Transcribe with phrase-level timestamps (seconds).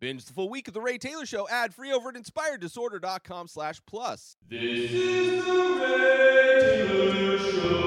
[0.00, 3.82] Binge the full week of The Ray Taylor Show ad free over at inspireddisorder.com slash
[3.84, 4.34] plus.
[4.48, 7.82] This is the Ray Taylor Show.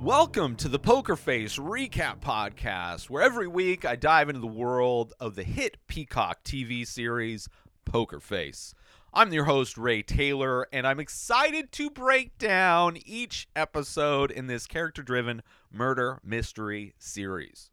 [0.00, 5.12] Welcome to the Poker Face Recap Podcast, where every week I dive into the world
[5.18, 7.48] of the hit Peacock TV series
[7.84, 8.74] Poker Face.
[9.12, 14.68] I'm your host, Ray Taylor, and I'm excited to break down each episode in this
[14.68, 15.42] character driven
[15.72, 17.70] murder mystery series.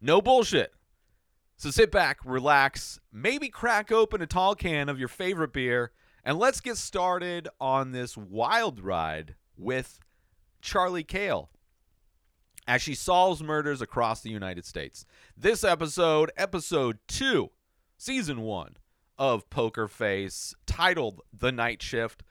[0.00, 0.72] No bullshit.
[1.64, 6.38] So sit back, relax, maybe crack open a tall can of your favorite beer, and
[6.38, 9.98] let's get started on this wild ride with
[10.60, 11.48] Charlie Cale
[12.68, 15.06] as she solves murders across the United States.
[15.38, 17.48] This episode, episode 2,
[17.96, 18.76] season 1
[19.16, 22.22] of Poker Face, titled The Night Shift.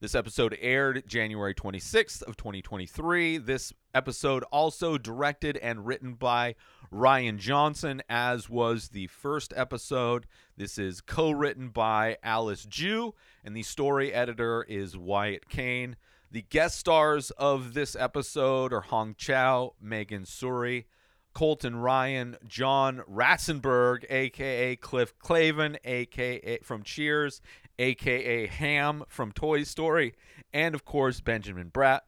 [0.00, 3.38] This episode aired January 26th of 2023.
[3.38, 6.54] This episode also directed and written by
[6.92, 10.28] Rian Johnson, as was the first episode.
[10.56, 13.12] This is co-written by Alice Ju
[13.44, 15.96] and the story editor is Wyatt Cain.
[16.30, 20.84] The guest stars of this episode are Hong Chau, Megan Suri,
[21.34, 27.40] Colton Ryan, John Ratzenberg, aka Cliff Clavin, aka from Cheers,
[27.78, 30.14] aka Hamm from Toy Story,
[30.52, 32.00] and of course Benjamin Bratt.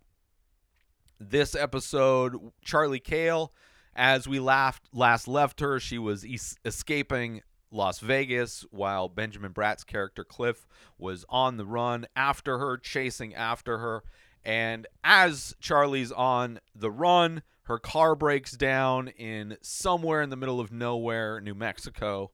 [1.19, 3.53] This episode, Charlie Cale,
[3.95, 9.85] as we laughed, last left her, she was es- escaping Las Vegas while Benjamin Bratt's
[9.85, 10.67] character Cliff
[10.99, 14.03] was on the run after her, chasing after her.
[14.45, 20.59] And as Charlie's on the run, her car breaks down in somewhere in the middle
[20.59, 22.33] of nowhere, New Mexico.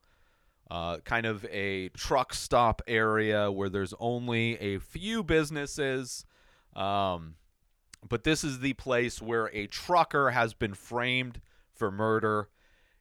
[0.69, 6.25] Uh, kind of a truck stop area where there's only a few businesses.
[6.75, 7.37] Um,
[8.09, 11.41] but this is the place where a trucker has been framed
[11.73, 12.49] for murder.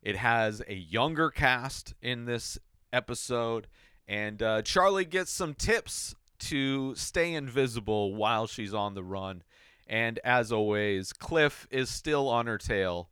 [0.02, 2.59] It has a younger cast in this
[2.93, 3.67] episode,
[4.08, 9.43] and uh, Charlie gets some tips to stay invisible while she's on the run.
[9.87, 13.09] And as always, Cliff is still on her tail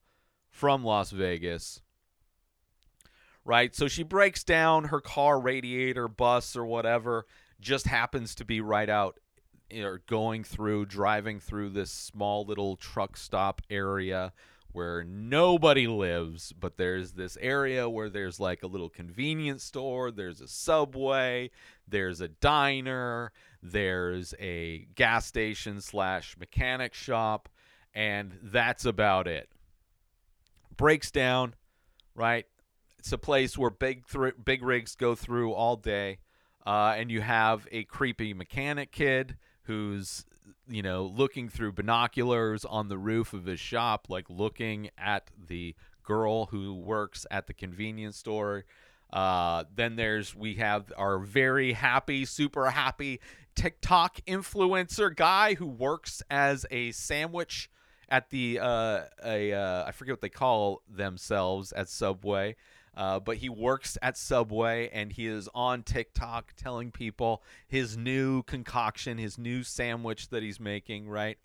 [0.49, 1.81] from Las Vegas.
[3.45, 3.75] Right?
[3.75, 7.25] So she breaks down her car radiator, bus, or whatever,
[7.59, 9.19] just happens to be right out
[9.73, 14.31] or going through, driving through this small little truck stop area
[14.73, 20.41] where nobody lives, but there's this area where there's like a little convenience store, there's
[20.41, 21.51] a subway,
[21.87, 23.31] there's a diner,
[23.61, 27.49] there's a gas station slash mechanic shop,
[27.93, 29.47] and that's about it.
[30.75, 31.53] Breaks down,
[32.15, 32.47] right?
[33.03, 36.19] It's a place where big thr big rigs go through all day,
[36.65, 40.25] uh, and you have a creepy mechanic kid who's
[40.69, 45.75] you know, looking through binoculars on the roof of his shop, like looking at the
[46.01, 48.63] girl who works at the convenience store.
[49.11, 53.19] Uh, then there's we have our very happy, super happy
[53.53, 57.69] TikTok influencer guy who works as a sandwich
[58.07, 62.55] at the uh, a uh, I forget what they call themselves at Subway.
[62.95, 68.43] Uh, but he works at Subway and he is on TikTok telling people his new
[68.43, 71.37] concoction, his new sandwich that he's making, right?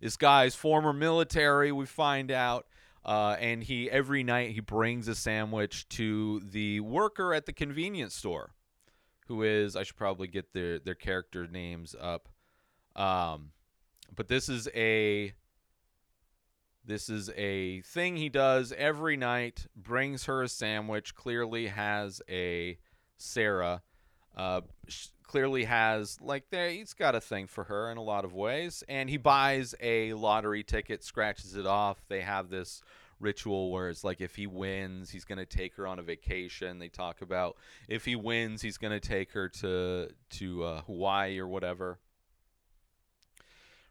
[0.00, 2.66] This guy's former military, we find out.
[3.04, 8.14] Uh, and he every night he brings a sandwich to the worker at the convenience
[8.14, 8.54] store,
[9.26, 12.30] who is I should probably get their their character names up.
[12.96, 13.50] Um,
[14.16, 15.34] but this is a
[16.86, 22.78] this is a thing he does every night, brings her a sandwich, clearly has a
[23.16, 23.82] Sarah,
[24.36, 24.60] uh,
[25.22, 28.84] clearly has, like, there, he's got a thing for her in a lot of ways.
[28.88, 32.04] And he buys a lottery ticket, scratches it off.
[32.08, 32.82] They have this
[33.20, 36.78] ritual where it's like if he wins, he's going to take her on a vacation.
[36.78, 37.56] They talk about
[37.88, 41.98] if he wins, he's going to take her to, to uh, Hawaii or whatever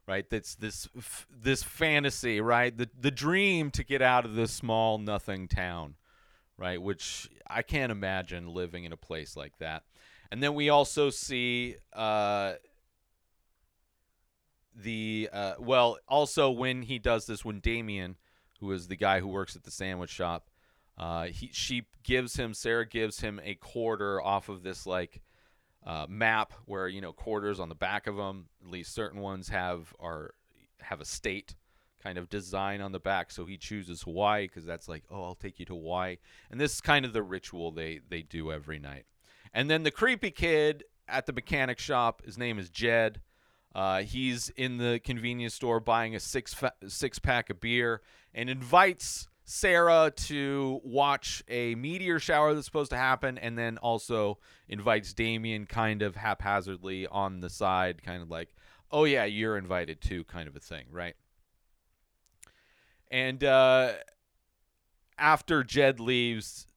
[0.07, 0.29] right?
[0.29, 0.87] That's this
[1.31, 2.75] this fantasy right?
[2.75, 5.95] The the dream to get out of this small nothing town
[6.57, 6.81] right?
[6.81, 9.83] Which i can't imagine living in a place like that.
[10.31, 12.53] And then we also see uh
[14.75, 18.15] the uh well also when he does this when damien
[18.59, 20.49] who is the guy who works at the sandwich shop
[20.97, 25.21] uh he she gives him sarah gives him a quarter off of this like
[25.85, 28.47] uh, map where you know quarters on the back of them.
[28.63, 30.33] At least certain ones have are
[30.81, 31.55] have a state
[32.03, 33.31] kind of design on the back.
[33.31, 36.17] So he chooses Hawaii because that's like, oh, I'll take you to Hawaii.
[36.51, 39.05] And this is kind of the ritual they they do every night.
[39.53, 42.23] And then the creepy kid at the mechanic shop.
[42.25, 43.21] His name is Jed.
[43.75, 48.01] Uh, he's in the convenience store buying a six fa- six pack of beer
[48.33, 54.39] and invites Sarah to watch a meteor shower that's supposed to happen, and then also
[54.69, 58.55] invites Damien kind of haphazardly on the side, kind of like,
[58.91, 61.15] oh, yeah, you're invited too, kind of a thing, right?
[63.11, 63.93] And uh,
[65.17, 66.67] after Jed leaves,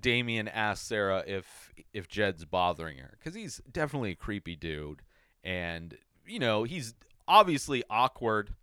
[0.00, 5.02] Damien asks Sarah if if Jed's bothering her because he's definitely a creepy dude,
[5.44, 5.96] and
[6.26, 6.94] you know he's
[7.28, 8.54] obviously awkward,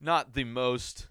[0.00, 1.08] not the most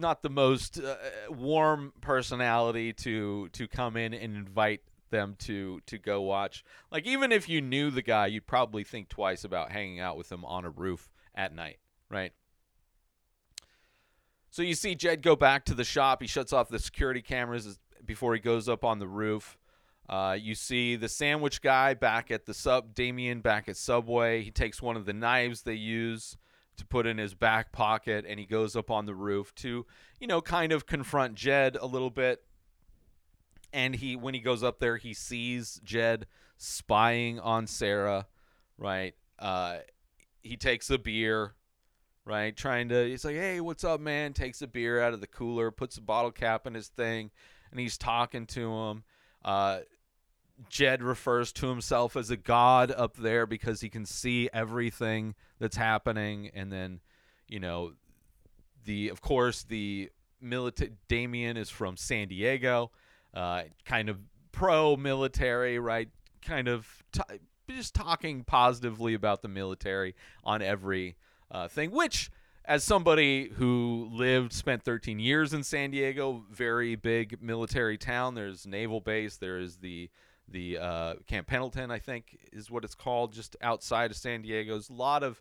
[0.00, 0.96] not the most uh,
[1.28, 4.80] warm personality to to come in and invite
[5.10, 6.64] them to to go watch.
[6.90, 10.30] Like even if you knew the guy, you'd probably think twice about hanging out with
[10.30, 12.32] him on a roof at night, right?
[14.50, 16.20] So you see Jed go back to the shop.
[16.20, 19.56] He shuts off the security cameras before he goes up on the roof.
[20.08, 24.42] Uh, you see the sandwich guy back at the sub, Damien back at Subway.
[24.42, 26.36] He takes one of the knives they use
[26.80, 29.86] to put in his back pocket and he goes up on the roof to,
[30.18, 32.42] you know, kind of confront Jed a little bit.
[33.72, 38.26] And he, when he goes up there, he sees Jed spying on Sarah,
[38.76, 39.14] right?
[39.38, 39.78] Uh,
[40.42, 41.54] he takes a beer,
[42.24, 42.56] right?
[42.56, 44.32] Trying to, he's like, hey, what's up, man?
[44.32, 47.30] Takes a beer out of the cooler, puts a bottle cap in his thing,
[47.70, 49.04] and he's talking to him.
[49.44, 49.80] Uh,
[50.68, 55.76] Jed refers to himself as a god up there because he can see everything that's
[55.76, 57.00] happening, and then,
[57.48, 57.92] you know,
[58.84, 60.10] the of course the
[60.40, 62.90] military Damien is from San Diego,
[63.34, 64.18] uh, kind of
[64.52, 66.08] pro-military, right?
[66.42, 67.22] Kind of t-
[67.68, 70.14] just talking positively about the military
[70.44, 71.16] on every
[71.50, 72.30] uh, thing, which
[72.64, 78.34] as somebody who lived, spent 13 years in San Diego, very big military town.
[78.34, 79.36] There's naval base.
[79.36, 80.10] There is the
[80.50, 84.72] the uh, Camp Pendleton, I think, is what it's called, just outside of San Diego.
[84.72, 85.40] There's a lot of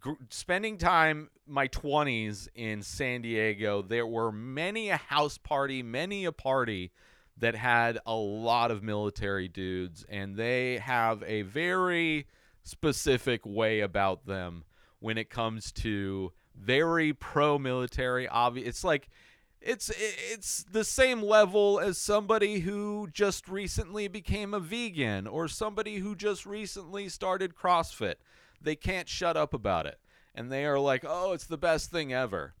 [0.00, 3.82] gr- spending time my 20s in San Diego.
[3.82, 6.92] There were many a house party, many a party
[7.38, 12.26] that had a lot of military dudes, and they have a very
[12.62, 14.64] specific way about them
[15.00, 18.26] when it comes to very pro-military.
[18.26, 19.08] Obvious, it's like
[19.66, 25.96] it's it's the same level as somebody who just recently became a vegan or somebody
[25.96, 28.14] who just recently started CrossFit.
[28.60, 29.98] They can't shut up about it,
[30.34, 32.54] and they are like, "Oh, it's the best thing ever."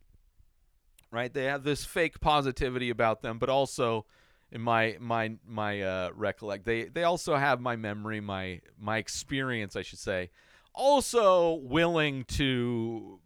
[1.12, 1.32] Right?
[1.32, 4.04] They have this fake positivity about them, but also
[4.50, 9.76] in my my my uh, recollect, they they also have my memory, my my experience,
[9.76, 10.30] I should say,
[10.74, 13.20] also willing to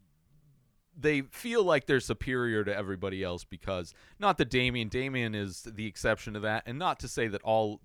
[1.01, 5.87] they feel like they're superior to everybody else because not that Damien Damien is the
[5.87, 7.81] exception to that and not to say that all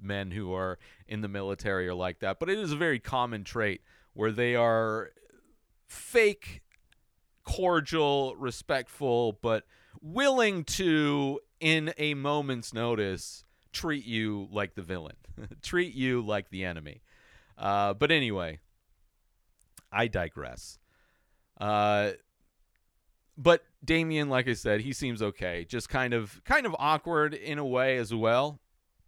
[0.00, 0.78] men who are
[1.08, 3.82] in the military are like that but it is a very common trait
[4.14, 5.10] where they are
[5.86, 6.62] fake
[7.44, 9.64] cordial respectful but
[10.00, 15.16] willing to in a moment's notice treat you like the villain
[15.62, 17.02] treat you like the enemy
[17.58, 18.58] uh, but anyway
[19.92, 20.78] I digress.
[21.60, 22.12] Uh,
[23.36, 25.64] but Damien, like I said, he seems okay.
[25.68, 28.60] Just kind of, kind of awkward in a way as well.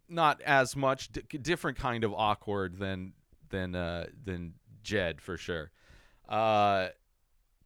[0.09, 3.13] Not as much, d- different kind of awkward than
[3.49, 5.71] than uh, than Jed for sure.
[6.27, 6.89] Uh,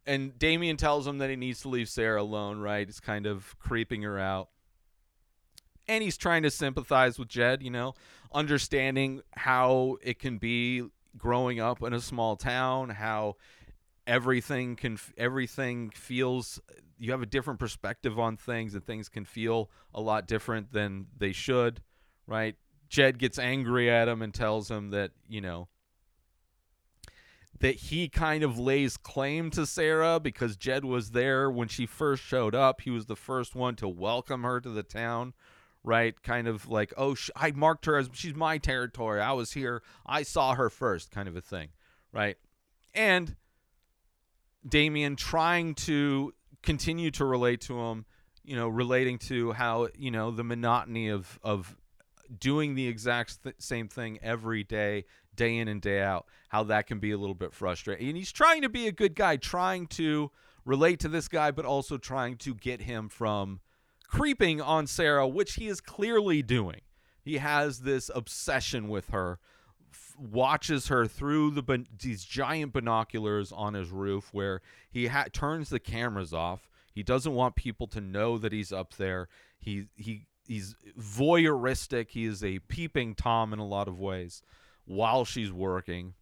[0.06, 2.60] and Damien tells him that he needs to leave Sarah alone.
[2.60, 2.88] Right?
[2.88, 4.50] It's kind of creeping her out.
[5.88, 7.94] And he's trying to sympathize with Jed, you know,
[8.32, 10.84] understanding how it can be
[11.16, 13.36] growing up in a small town, how
[14.08, 16.58] everything can everything feels
[16.98, 21.06] you have a different perspective on things and things can feel a lot different than
[21.16, 21.80] they should,
[22.26, 22.56] right?
[22.88, 25.68] Jed gets angry at him and tells him that, you know,
[27.60, 32.22] that he kind of lays claim to Sarah because Jed was there when she first
[32.22, 32.80] showed up.
[32.80, 35.34] He was the first one to welcome her to the town,
[35.84, 36.20] right?
[36.22, 39.20] Kind of like, oh, sh- I marked her as she's my territory.
[39.20, 39.82] I was here.
[40.06, 41.68] I saw her first, kind of a thing,
[42.12, 42.36] right?
[42.94, 43.36] And
[44.66, 48.04] Damien trying to continue to relate to him,
[48.44, 51.76] you know, relating to how, you know, the monotony of, of
[52.38, 56.86] doing the exact th- same thing every day, day in and day out, how that
[56.86, 58.08] can be a little bit frustrating.
[58.08, 60.30] And he's trying to be a good guy, trying to
[60.64, 63.60] relate to this guy, but also trying to get him from
[64.06, 66.80] creeping on Sarah, which he is clearly doing.
[67.22, 69.38] He has this obsession with her,
[70.18, 74.60] watches her through the these giant binoculars on his roof, where
[74.90, 76.68] he ha- turns the cameras off.
[76.92, 79.28] He doesn't want people to know that he's up there.
[79.58, 82.10] He he he's voyeuristic.
[82.10, 84.42] He is a peeping tom in a lot of ways
[84.84, 86.14] while she's working.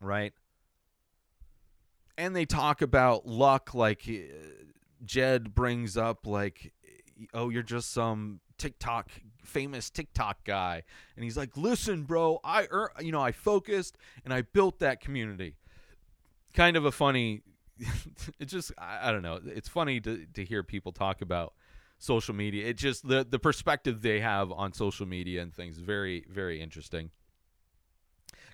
[0.00, 0.32] Right?
[2.16, 4.34] And they talk about luck like uh,
[5.04, 6.72] Jed brings up like,
[7.34, 9.10] "Oh, you're just some TikTok
[9.48, 10.82] famous TikTok guy,"
[11.16, 15.00] and he's like, "Listen, bro, I er, you know I focused and I built that
[15.00, 15.56] community."
[16.54, 17.42] Kind of a funny.
[18.38, 19.40] it's just I, I don't know.
[19.44, 21.54] It's funny to to hear people talk about
[21.98, 22.66] social media.
[22.66, 27.10] It just the the perspective they have on social media and things very very interesting.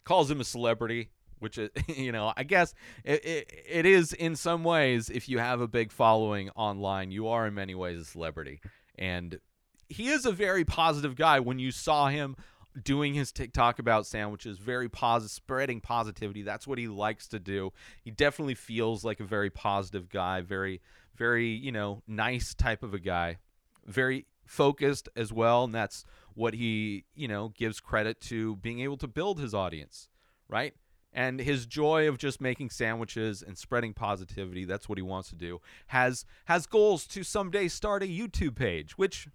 [0.04, 2.74] Calls him a celebrity, which is you know I guess
[3.04, 7.28] it, it, it is in some ways if you have a big following online, you
[7.28, 8.60] are in many ways a celebrity,
[8.98, 9.38] and
[9.88, 11.40] he is a very positive guy.
[11.40, 12.36] When you saw him
[12.82, 16.42] doing his TikTok about sandwiches, very positive, spreading positivity.
[16.42, 17.72] That's what he likes to do.
[18.02, 20.80] He definitely feels like a very positive guy, very,
[21.16, 23.38] very, you know, nice type of a guy,
[23.86, 25.64] very focused as well.
[25.64, 30.08] And that's what he, you know, gives credit to being able to build his audience,
[30.48, 30.74] right?
[31.12, 35.36] And his joy of just making sandwiches and spreading positivity, that's what he wants to
[35.36, 35.60] do.
[35.86, 39.28] Has has goals to someday start a YouTube page, which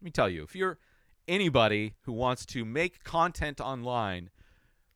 [0.00, 0.78] let me tell you, if you're
[1.28, 4.30] anybody who wants to make content online,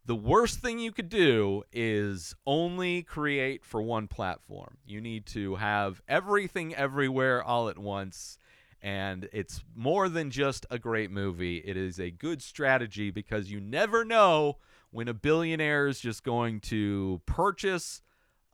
[0.07, 4.79] the worst thing you could do is only create for one platform.
[4.85, 8.39] You need to have everything everywhere all at once.
[8.83, 11.59] And it's more than just a great movie.
[11.59, 14.57] It is a good strategy because you never know
[14.91, 18.01] when a billionaire is just going to purchase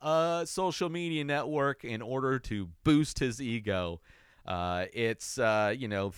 [0.02, 4.00] a social media network in order to boost his ego.
[4.44, 6.12] Uh, it's, uh, you know,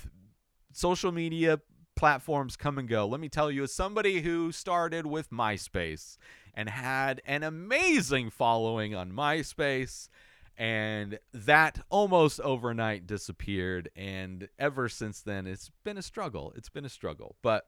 [0.72, 1.60] social media
[1.96, 3.06] platforms come and go.
[3.06, 6.16] Let me tell you, as somebody who started with MySpace
[6.54, 10.08] and had an amazing following on MySpace,
[10.56, 13.90] and that almost overnight disappeared.
[13.96, 16.52] And ever since then, it's been a struggle.
[16.56, 17.36] It's been a struggle.
[17.42, 17.66] But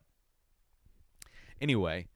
[1.61, 2.09] anyway,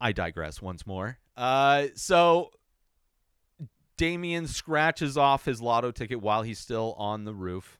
[0.00, 1.18] I digress once more.
[1.36, 2.50] Uh, so
[3.96, 7.78] Damien scratches off his lotto ticket while he's still on the roof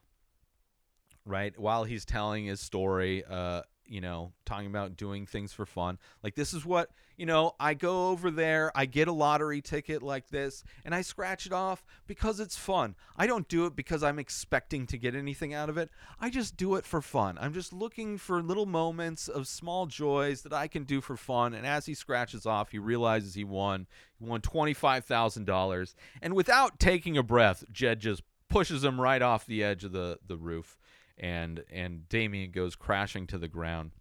[1.27, 1.57] right?
[1.59, 5.97] While he's telling his story, uh, you know, talking about doing things for fun.
[6.23, 10.03] Like this is what, you know, I go over there, I get a lottery ticket
[10.03, 12.95] like this, and I scratch it off because it's fun.
[13.15, 15.89] I don't do it because I'm expecting to get anything out of it.
[16.19, 17.37] I just do it for fun.
[17.39, 21.53] I'm just looking for little moments of small joys that I can do for fun.
[21.53, 23.87] And as he scratches off, he realizes he won.
[24.19, 25.95] He won $25,000.
[26.21, 30.19] And without taking a breath, Jed just pushes him right off the edge of the,
[30.25, 30.77] the roof
[31.17, 33.91] and and Damien goes crashing to the ground.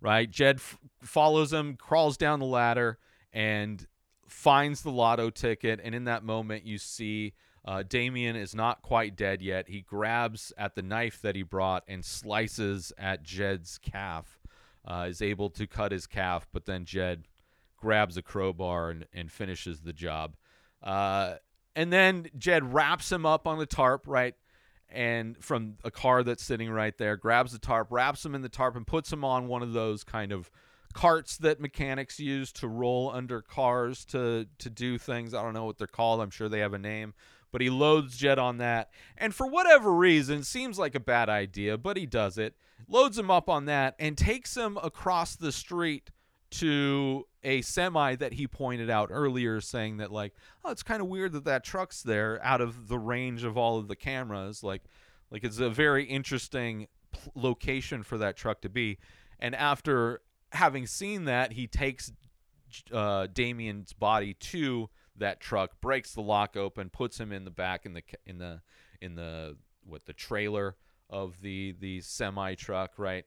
[0.00, 2.98] Right, Jed f- follows him, crawls down the ladder,
[3.32, 3.84] and
[4.28, 5.80] finds the lotto ticket.
[5.82, 9.68] And in that moment, you see uh, Damien is not quite dead yet.
[9.68, 14.40] He grabs at the knife that he brought and slices at Jed's calf.
[14.86, 17.24] Uh, is able to cut his calf, but then Jed
[17.76, 20.34] grabs a crowbar and, and finishes the job.
[20.82, 21.34] Uh,
[21.76, 24.34] and then Jed wraps him up on the tarp, right?
[24.90, 28.48] And from a car that's sitting right there, grabs the tarp, wraps him in the
[28.48, 30.50] tarp, and puts him on one of those kind of
[30.94, 35.34] carts that mechanics use to roll under cars to to do things.
[35.34, 36.20] I don't know what they're called.
[36.20, 37.14] I'm sure they have a name.
[37.50, 38.90] But he loads Jed on that.
[39.16, 42.54] And for whatever reason, seems like a bad idea, but he does it.
[42.86, 46.10] Loads him up on that and takes him across the street
[46.50, 51.08] to a semi that he pointed out earlier saying that like oh it's kind of
[51.08, 54.62] weird that that truck's there out of the range of all of the cameras.
[54.62, 54.82] Like
[55.30, 58.98] like it's a very interesting p- location for that truck to be.
[59.38, 62.12] And after having seen that he takes
[62.92, 67.84] uh, Damien's body to that truck breaks the lock open puts him in the back
[67.84, 68.60] in the in the
[69.00, 70.76] in the what the trailer
[71.10, 73.24] of the the semi truck right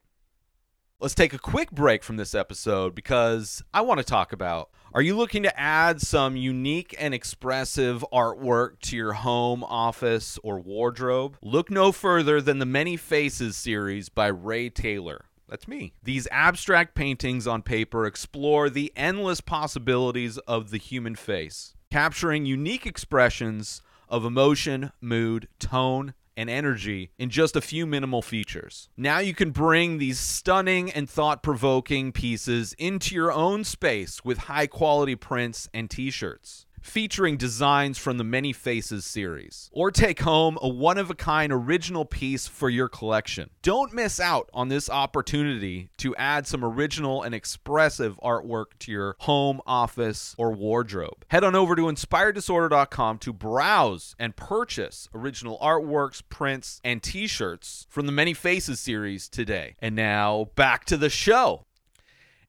[1.02, 5.02] Let's take a quick break from this episode because I want to talk about are
[5.02, 11.40] you looking to add some unique and expressive artwork to your home, office, or wardrobe?
[11.42, 15.26] Look no further than the Many Faces series by Ray Taylor.
[15.50, 15.94] That's me.
[16.04, 22.86] These abstract paintings on paper explore the endless possibilities of the human face, capturing unique
[22.86, 28.90] expressions of emotion, mood, tone, and energy in just a few minimal features.
[28.98, 34.40] Now you can bring these stunning and thought provoking pieces into your own space with
[34.40, 36.66] high quality prints and t shirts.
[36.82, 39.70] Featuring designs from the Many Faces series.
[39.72, 43.52] Or take home a one of a kind original piece for your collection.
[43.62, 49.16] Don't miss out on this opportunity to add some original and expressive artwork to your
[49.20, 51.24] home, office, or wardrobe.
[51.30, 57.86] Head on over to inspireddisorder.com to browse and purchase original artworks, prints, and t shirts
[57.90, 59.76] from the Many Faces series today.
[59.80, 61.66] And now back to the show.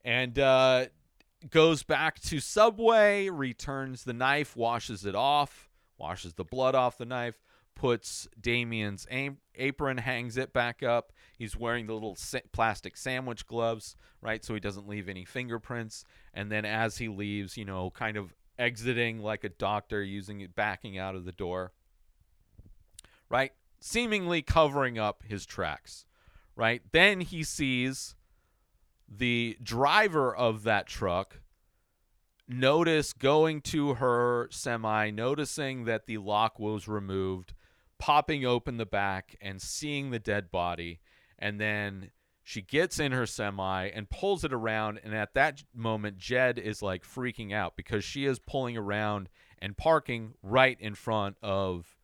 [0.04, 0.86] And, uh,
[1.50, 7.06] goes back to Subway, returns the knife, washes it off, washes the blood off the
[7.06, 7.42] knife,
[7.74, 9.06] puts Damien's
[9.56, 11.12] apron, hangs it back up.
[11.38, 12.16] He's wearing the little
[12.52, 16.04] plastic sandwich gloves, right, so he doesn't leave any fingerprints.
[16.34, 20.54] And then as he leaves, you know, kind of exiting like a doctor, using it,
[20.54, 21.72] backing out of the door,
[23.28, 26.04] right, seemingly covering up his tracks,
[26.54, 26.82] right.
[26.92, 28.14] Then he sees
[29.16, 31.40] the driver of that truck
[32.48, 37.54] notice going to her semi, noticing that the lock was removed,
[37.98, 41.00] popping open the back and seeing the dead body.
[41.38, 42.10] And then
[42.42, 45.00] she gets in her semi and pulls it around.
[45.02, 49.28] And at that moment, Jed is like freaking out because she is pulling around
[49.58, 51.96] and parking right in front of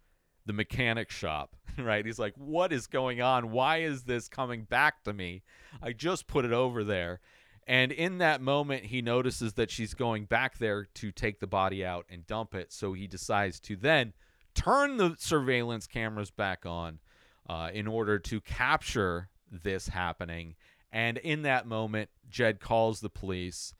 [0.48, 2.04] the mechanic shop, right?
[2.04, 3.52] He's like, What is going on?
[3.52, 5.42] Why is this coming back to me?
[5.80, 7.20] I just put it over there.
[7.68, 11.84] And in that moment, he notices that she's going back there to take the body
[11.84, 12.72] out and dump it.
[12.72, 14.14] So he decides to then
[14.54, 16.98] turn the surveillance cameras back on
[17.46, 20.54] uh, in order to capture this happening.
[20.90, 23.74] And in that moment, Jed calls the police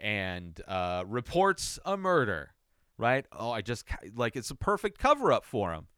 [0.00, 2.54] and uh, reports a murder.
[2.96, 3.26] Right?
[3.32, 5.88] Oh, I just like it's a perfect cover up for him.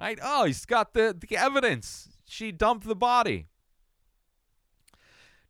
[0.00, 0.18] Right?
[0.22, 2.08] Oh, he's got the, the evidence.
[2.24, 3.48] She dumped the body.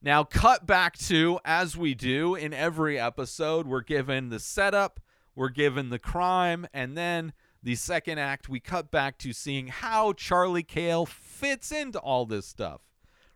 [0.02, 4.98] Now, cut back to, as we do in every episode, we're given the setup,
[5.36, 10.14] we're given the crime, and then the second act, we cut back to seeing how
[10.14, 12.80] Charlie Cale fits into all this stuff,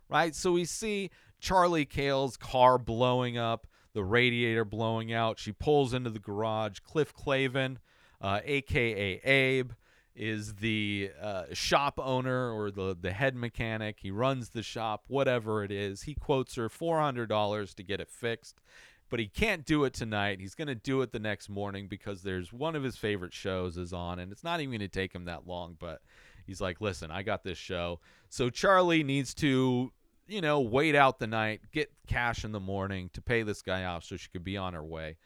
[0.09, 0.33] right?
[0.35, 5.37] So we see Charlie Cale's car blowing up, the radiator blowing out.
[5.37, 6.79] She pulls into the garage.
[6.79, 7.77] Cliff Clavin,
[8.19, 9.71] uh, aka Abe,
[10.15, 13.97] is the uh, shop owner or the, the head mechanic.
[13.99, 16.03] He runs the shop, whatever it is.
[16.03, 18.61] He quotes her $400 to get it fixed,
[19.09, 20.39] but he can't do it tonight.
[20.39, 23.77] He's going to do it the next morning because there's one of his favorite shows
[23.77, 26.01] is on, and it's not even going to take him that long, but
[26.47, 27.99] he's like, listen, I got this show.
[28.29, 29.91] So Charlie needs to,
[30.27, 33.83] you know, wait out the night, get cash in the morning to pay this guy
[33.83, 35.17] off so she could be on her way.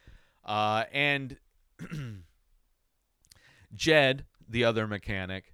[0.43, 1.37] Uh, and
[3.75, 5.53] Jed, the other mechanic,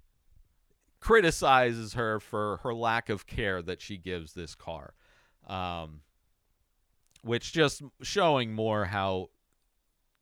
[1.00, 4.94] criticizes her for her lack of care that she gives this car,
[5.46, 6.00] um,
[7.22, 9.28] which just showing more how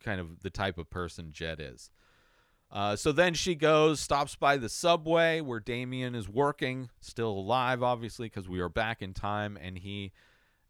[0.03, 1.91] kind of the type of person Jed is.
[2.71, 7.83] Uh, so then she goes, stops by the subway where Damien is working, still alive,
[7.83, 10.13] obviously, because we are back in time, and he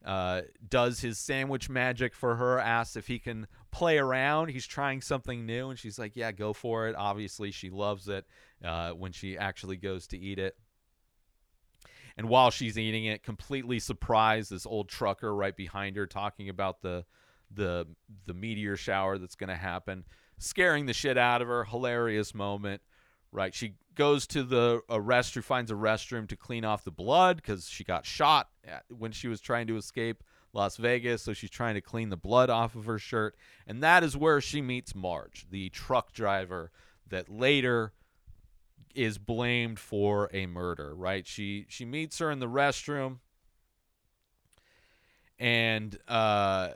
[0.04, 4.50] uh, does his sandwich magic for her, asks if he can play around.
[4.50, 6.94] He's trying something new, and she's like, Yeah, go for it.
[6.96, 8.26] Obviously, she loves it
[8.62, 10.56] uh, when she actually goes to eat it.
[12.16, 16.82] And while she's eating it, completely surprised, this old trucker right behind her talking about
[16.82, 17.04] the
[17.52, 17.86] the
[18.26, 20.04] the meteor shower that's going to happen,
[20.38, 21.64] scaring the shit out of her.
[21.64, 22.82] Hilarious moment
[23.34, 23.52] right?
[23.52, 27.68] She goes to the a restroom, finds a restroom to clean off the blood because
[27.68, 31.22] she got shot at, when she was trying to escape Las Vegas.
[31.22, 34.40] So she's trying to clean the blood off of her shirt, and that is where
[34.40, 36.70] she meets Marge, the truck driver
[37.08, 37.92] that later
[38.94, 40.94] is blamed for a murder.
[40.94, 41.26] Right?
[41.26, 43.18] She she meets her in the restroom,
[45.40, 46.68] and uh,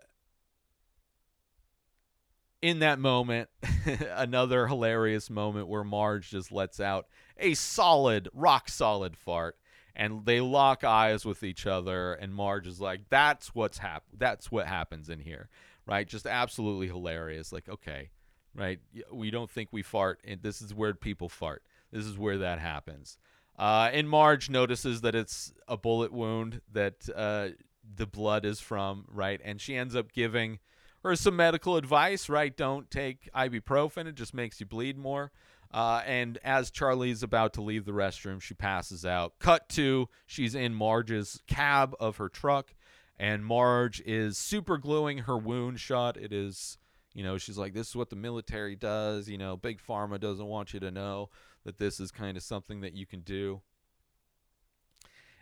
[2.60, 3.48] in that moment,
[4.14, 7.06] another hilarious moment where Marge just lets out
[7.38, 9.56] a solid, rock solid fart,
[9.94, 12.14] and they lock eyes with each other.
[12.14, 15.48] And Marge is like, "That's what's hap- That's what happens in here,
[15.86, 16.06] right?
[16.06, 17.52] Just absolutely hilarious.
[17.52, 18.10] Like, okay,
[18.54, 18.80] right?
[19.12, 21.62] We don't think we fart, and this is where people fart.
[21.92, 23.18] This is where that happens."
[23.58, 27.48] Uh, and Marge notices that it's a bullet wound that uh,
[27.96, 29.40] the blood is from, right?
[29.44, 30.60] And she ends up giving
[31.04, 32.56] or some medical advice, right?
[32.56, 35.32] Don't take ibuprofen; it just makes you bleed more.
[35.72, 39.38] Uh, and as Charlie's about to leave the restroom, she passes out.
[39.38, 42.74] Cut to she's in Marge's cab of her truck,
[43.18, 46.16] and Marge is super gluing her wound shut.
[46.16, 46.78] It is,
[47.12, 50.46] you know, she's like, "This is what the military does." You know, big pharma doesn't
[50.46, 51.28] want you to know
[51.64, 53.60] that this is kind of something that you can do.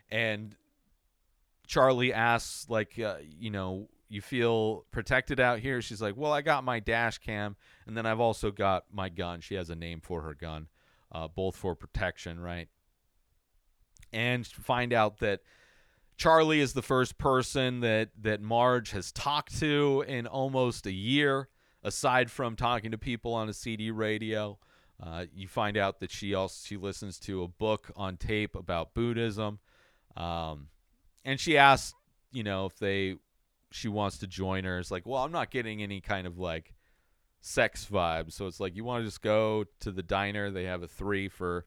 [0.09, 0.55] And
[1.67, 5.81] Charlie asks, like, uh, you know, you feel protected out here?
[5.81, 9.41] She's like, well, I got my dash cam, and then I've also got my gun.
[9.41, 10.67] She has a name for her gun,
[11.11, 12.69] uh, both for protection, right?
[14.13, 15.41] And find out that
[16.15, 21.49] Charlie is the first person that that Marge has talked to in almost a year,
[21.83, 24.57] aside from talking to people on a CB radio.
[25.01, 28.95] Uh, you find out that she also she listens to a book on tape about
[28.95, 29.59] Buddhism,
[30.15, 30.69] um,
[31.23, 31.93] and she asks,
[32.31, 33.17] you know, if they
[33.71, 34.79] she wants to join her.
[34.79, 36.73] It's like, well, I'm not getting any kind of like
[37.41, 38.33] sex vibes.
[38.33, 40.51] So it's like you want to just go to the diner.
[40.51, 41.65] They have a three for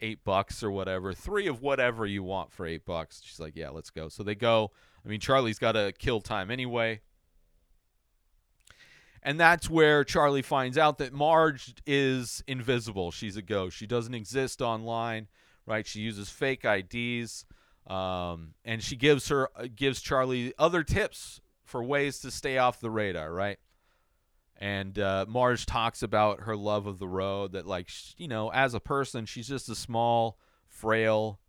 [0.00, 1.12] eight bucks or whatever.
[1.12, 3.22] Three of whatever you want for eight bucks.
[3.24, 4.08] She's like, yeah, let's go.
[4.08, 4.72] So they go.
[5.04, 7.00] I mean, Charlie's got to kill time anyway.
[9.22, 13.10] And that's where Charlie finds out that Marge is invisible.
[13.10, 13.76] She's a ghost.
[13.76, 15.26] She doesn't exist online,
[15.66, 15.84] right?
[15.84, 17.44] She uses fake IDs,
[17.86, 22.80] um, and she gives her uh, gives Charlie other tips for ways to stay off
[22.80, 23.58] the radar, right?
[24.58, 27.52] And uh, Marge talks about her love of the road.
[27.52, 31.40] That, like, you know, as a person, she's just a small, frail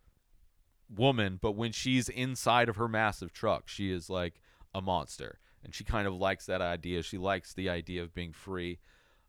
[0.93, 4.36] woman, but when she's inside of her massive truck, she is like
[4.73, 7.02] a monster and she kind of likes that idea.
[7.04, 8.80] She likes the idea of being free.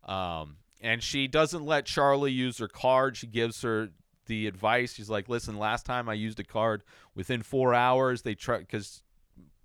[0.05, 3.17] Um, and she doesn't let Charlie use her card.
[3.17, 3.89] She gives her
[4.29, 4.93] the advice.
[4.93, 9.03] She's like, "Listen, last time I used a card within four hours, they try because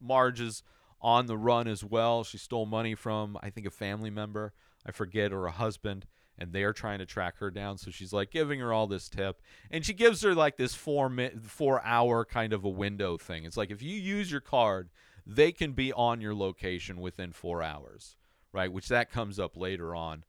[0.00, 0.64] Marge is
[1.00, 2.24] on the run as well.
[2.24, 4.52] She stole money from I think a family member,
[4.84, 8.12] I forget, or a husband." And they are trying to track her down, so she's
[8.12, 11.80] like giving her all this tip, and she gives her like this four mi- four
[11.84, 13.44] hour kind of a window thing.
[13.44, 14.90] It's like if you use your card,
[15.24, 18.16] they can be on your location within four hours,
[18.52, 18.72] right?
[18.72, 20.24] Which that comes up later on.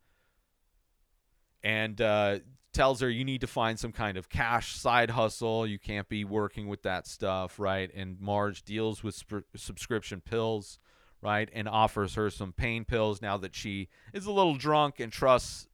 [1.64, 2.40] And uh,
[2.76, 5.66] tells her you need to find some kind of cash side hustle.
[5.66, 7.90] You can't be working with that stuff, right?
[7.96, 10.78] And Marge deals with sp- subscription pills,
[11.22, 11.50] right?
[11.54, 15.68] And offers her some pain pills now that she is a little drunk and trusts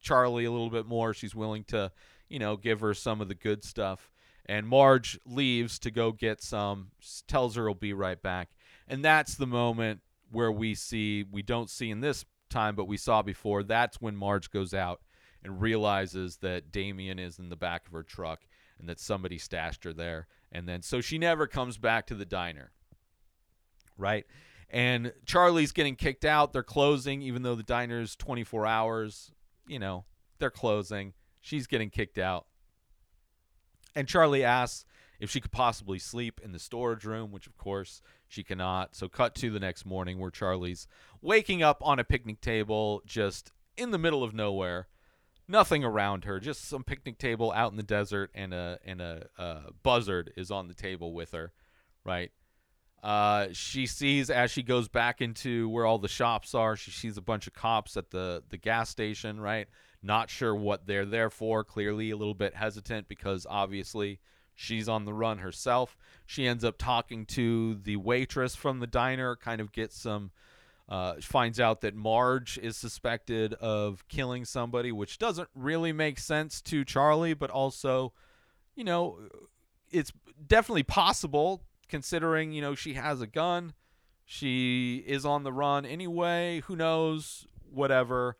[0.00, 1.14] Charlie a little bit more.
[1.14, 1.92] She's willing to,
[2.28, 4.10] you know, give her some of the good stuff
[4.50, 6.90] and Marge leaves to go get some,
[7.28, 8.50] tells her he'll be right back.
[8.88, 10.00] And that's the moment
[10.32, 14.16] where we see, we don't see in this time, but we saw before, that's when
[14.16, 15.02] Marge goes out
[15.42, 18.40] and realizes that Damien is in the back of her truck
[18.78, 20.26] and that somebody stashed her there.
[20.52, 22.72] And then, so she never comes back to the diner,
[23.96, 24.26] right?
[24.68, 26.52] And Charlie's getting kicked out.
[26.52, 29.32] They're closing, even though the diner's 24 hours.
[29.66, 30.04] You know,
[30.38, 31.14] they're closing.
[31.40, 32.46] She's getting kicked out.
[33.94, 34.84] And Charlie asks
[35.18, 38.94] if she could possibly sleep in the storage room, which of course she cannot.
[38.94, 40.86] So, cut to the next morning where Charlie's
[41.20, 44.88] waking up on a picnic table just in the middle of nowhere.
[45.50, 49.26] Nothing around her, just some picnic table out in the desert, and a and a,
[49.36, 51.52] uh buzzard is on the table with her,
[52.04, 52.30] right?
[53.02, 56.76] Uh, she sees as she goes back into where all the shops are.
[56.76, 59.66] She sees a bunch of cops at the the gas station, right?
[60.02, 61.64] Not sure what they're there for.
[61.64, 64.20] Clearly, a little bit hesitant because obviously
[64.54, 65.96] she's on the run herself.
[66.26, 70.30] She ends up talking to the waitress from the diner, kind of gets some.
[70.90, 76.60] Uh, finds out that Marge is suspected of killing somebody, which doesn't really make sense
[76.62, 78.12] to Charlie, but also,
[78.74, 79.20] you know,
[79.92, 80.12] it's
[80.44, 83.74] definitely possible considering you know she has a gun.
[84.24, 86.62] She is on the run anyway.
[86.66, 87.46] Who knows?
[87.70, 88.36] Whatever.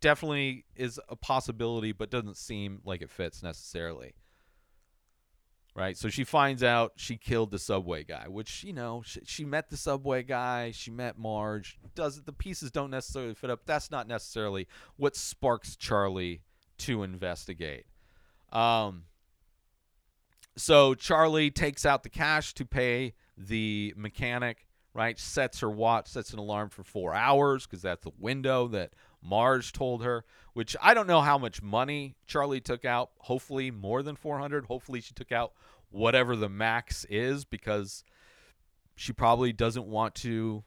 [0.00, 4.14] Definitely is a possibility but doesn't seem like it fits necessarily
[5.80, 5.96] right?
[5.96, 9.70] So she finds out she killed the subway guy which you know she, she met
[9.70, 13.60] the subway guy she met marge does the pieces don't necessarily fit up.
[13.64, 16.42] That's not necessarily what sparks charlie
[16.78, 17.86] to investigate.
[18.52, 19.04] Um
[20.56, 24.66] so Charlie takes out the cash to pay the mechanic,
[25.00, 25.18] right?
[25.18, 29.72] Sets her watch, sets an alarm for four hours because that's the window that Marge
[29.72, 30.26] told her.
[30.52, 33.10] Which I don't know how much money Charlie took out.
[33.16, 34.66] Hopefully more than four hundred.
[34.66, 35.52] Hopefully she took out
[35.90, 38.04] whatever the max is because
[38.94, 40.64] she probably doesn't want to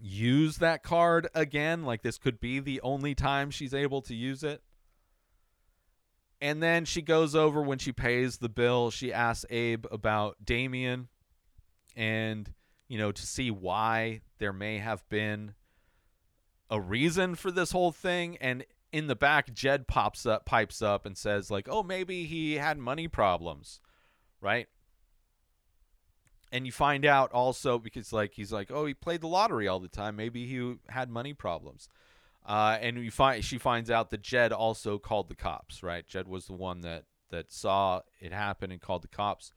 [0.00, 1.84] use that card again.
[1.84, 4.62] Like this could be the only time she's able to use it.
[6.40, 8.90] And then she goes over when she pays the bill.
[8.90, 11.08] She asks Abe about Damien
[11.94, 12.52] and,
[12.88, 15.54] you know, to see why there may have been
[16.70, 18.36] a reason for this whole thing.
[18.38, 22.54] And in the back, Jed pops up, pipes up, and says, like, oh, maybe he
[22.54, 23.80] had money problems,
[24.40, 24.68] right?
[26.52, 29.80] And you find out also because, like, he's like, oh, he played the lottery all
[29.80, 30.16] the time.
[30.16, 31.88] Maybe he had money problems.
[32.46, 35.82] Uh, and you find she finds out that Jed also called the cops.
[35.82, 39.52] Right, Jed was the one that that saw it happen and called the cops.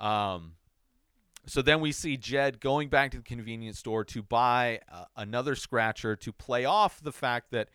[0.00, 0.54] Um,
[1.46, 5.54] so then we see Jed going back to the convenience store to buy uh, another
[5.54, 7.68] scratcher to play off the fact that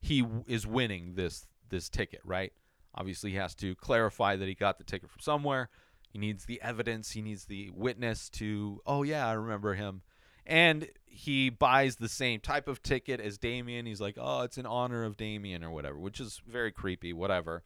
[0.00, 2.20] he w- is winning this this ticket.
[2.24, 2.52] Right,
[2.94, 5.68] obviously he has to clarify that he got the ticket from somewhere.
[6.10, 7.10] He needs the evidence.
[7.10, 8.80] He needs the witness to.
[8.86, 10.02] Oh yeah, I remember him
[10.48, 13.86] and he buys the same type of ticket as Damien.
[13.86, 17.62] He's like, "Oh, it's in honor of Damien or whatever," which is very creepy, whatever.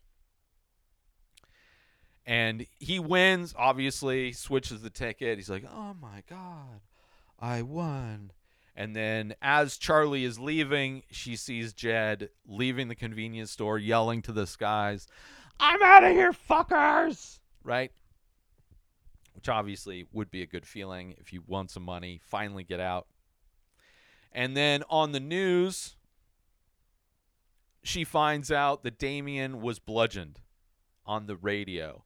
[2.25, 5.39] And he wins, obviously, switches the ticket.
[5.39, 6.81] He's like, "Oh my god,
[7.41, 8.33] I won."
[8.75, 14.33] And then as Charlie is leaving, she sees Jed leaving the convenience store, yelling to
[14.33, 15.07] the skies,
[15.61, 17.39] I'm out of here, fuckers!
[17.63, 17.93] Right?
[19.35, 23.07] Which obviously would be a good feeling if you won some money, finally get out.
[24.33, 25.97] And then on the news,
[27.83, 30.41] she finds out that Damien was bludgeoned
[31.05, 32.05] on the radio.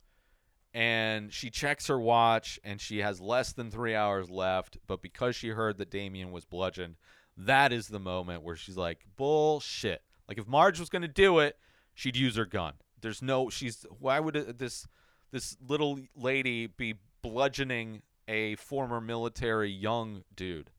[0.76, 4.76] And she checks her watch and she has less than three hours left.
[4.86, 6.96] But because she heard that Damien was bludgeoned,
[7.34, 10.02] that is the moment where she's like, bullshit.
[10.28, 11.56] Like if Marge was to do it,
[11.94, 12.74] she'd use her gun.
[13.00, 14.86] There's no, she's, why would this,
[15.32, 20.72] this little lady be bludgeoning a former military young dude?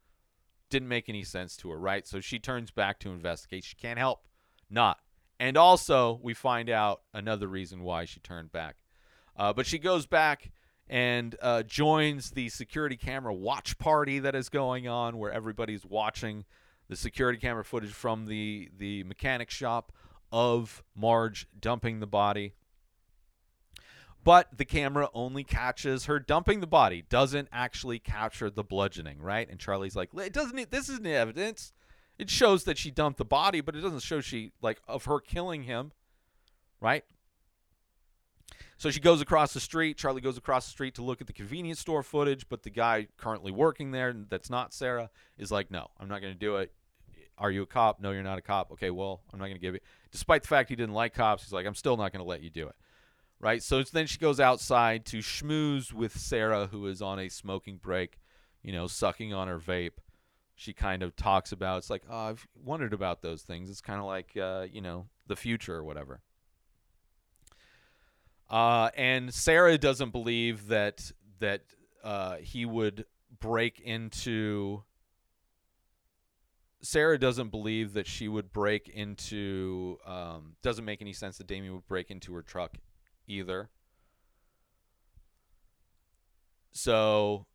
[0.70, 2.06] Didn't make any sense to her, right?
[2.06, 3.64] So she turns back to investigate.
[3.64, 4.28] She can't help
[4.70, 5.00] not.
[5.40, 8.76] And also, we find out another reason why she turned back.
[9.38, 10.52] Uh, but she goes back
[10.90, 16.46] and uh, joins the security camera watch party that is going on, where everybody's watching
[16.90, 19.92] the security camera footage from the the mechanic shop
[20.32, 22.54] of Marge dumping the body.
[24.24, 29.48] But the camera only catches her dumping the body, doesn't actually capture the bludgeoning, right?
[29.50, 30.72] And Charlie's like, "It doesn't.
[30.72, 31.74] This isn't evidence.
[32.18, 35.20] It shows that she dumped the body, but it doesn't show she like of her
[35.20, 35.92] killing him,
[36.82, 37.06] right?"
[38.78, 39.98] So she goes across the street.
[39.98, 43.08] Charlie goes across the street to look at the convenience store footage, but the guy
[43.18, 46.72] currently working there, that's not Sarah, is like, "No, I'm not going to do it.
[47.40, 48.00] Are you a cop?
[48.00, 48.72] No, you're not a cop.
[48.72, 49.80] Okay, well, I'm not going to give you."
[50.12, 52.42] Despite the fact he didn't like cops, he's like, "I'm still not going to let
[52.42, 52.76] you do it."
[53.40, 53.64] Right?
[53.64, 58.20] So then she goes outside to schmooze with Sarah, who is on a smoking break,
[58.64, 59.98] you know, sucking on her vape.
[60.56, 63.72] She kind of talks about it's like, "Oh, I've wondered about those things.
[63.72, 66.22] It's kind of like, uh, you know, the future or whatever."
[68.50, 71.62] Uh, and Sarah doesn't believe that that
[72.04, 73.06] uh, he would
[73.40, 74.84] break into.
[76.82, 79.98] Sarah doesn't believe that she would break into.
[80.06, 82.78] Um, doesn't make any sense that Damien would break into her truck,
[83.28, 83.70] either.
[86.72, 87.46] So.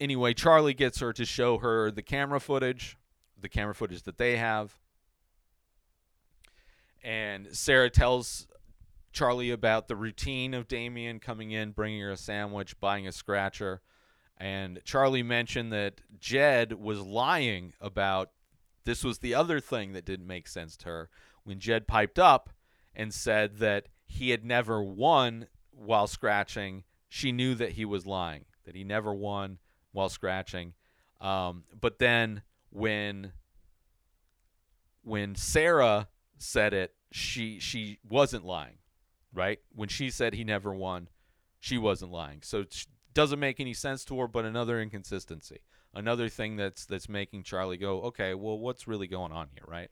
[0.00, 2.98] Anyway, Charlie gets her to show her the camera footage,
[3.40, 4.74] the camera footage that they have
[7.04, 8.48] and Sarah tells
[9.12, 13.82] Charlie about the routine of Damien coming in, bringing her a sandwich, buying a scratcher.
[14.38, 18.30] And Charlie mentioned that Jed was lying about
[18.84, 21.10] this was the other thing that didn't make sense to her
[21.44, 22.50] when Jed piped up
[22.94, 26.84] and said that he had never won while scratching.
[27.08, 29.58] She knew that he was lying, that he never won
[29.92, 30.74] while scratching.
[31.20, 33.32] Um, but then when
[35.02, 38.78] when Sarah said it, she she wasn't lying,
[39.32, 39.60] right?
[39.72, 41.08] When she said he never won,
[41.60, 42.40] she wasn't lying.
[42.42, 45.60] So it doesn't make any sense to her, but another inconsistency,
[45.94, 49.90] another thing that's that's making Charlie go, okay, well, what's really going on here, right?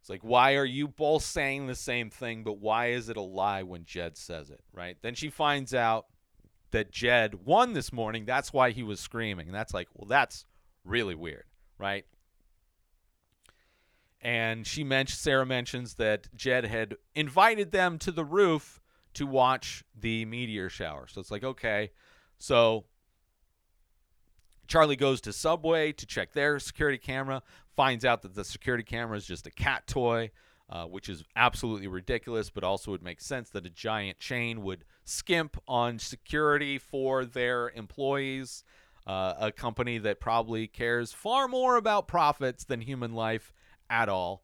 [0.00, 3.22] It's like, why are you both saying the same thing, but why is it a
[3.22, 4.96] lie when Jed says it, right?
[5.02, 6.06] Then she finds out
[6.72, 8.24] that Jed won this morning.
[8.24, 9.46] That's why he was screaming.
[9.46, 10.46] And that's like, well, that's
[10.84, 11.44] really weird,
[11.78, 12.04] right?
[14.24, 18.80] And she mentioned Sarah mentions that Jed had invited them to the roof
[19.12, 21.06] to watch the meteor shower.
[21.06, 21.92] So it's like okay,
[22.38, 22.86] so
[24.66, 27.42] Charlie goes to Subway to check their security camera,
[27.76, 30.30] finds out that the security camera is just a cat toy,
[30.70, 34.86] uh, which is absolutely ridiculous, but also would make sense that a giant chain would
[35.04, 38.64] skimp on security for their employees.
[39.06, 43.52] Uh, a company that probably cares far more about profits than human life
[43.88, 44.42] at all.